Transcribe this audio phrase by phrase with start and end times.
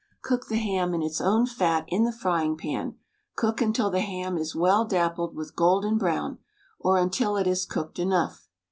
[0.23, 2.95] Cook the ham in its own fat in the frying pan—
[3.35, 6.39] cook until the ham is well dappled with golden brown,
[6.79, 8.49] or until it is cooked enough.